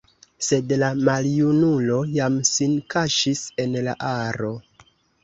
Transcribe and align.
Sed 0.45 0.71
la 0.83 0.87
maljunulo 1.09 1.97
jam 2.13 2.39
sin 2.53 2.73
kaŝis 2.95 3.43
en 3.65 3.77
la 3.89 3.95
aro. 4.15 4.51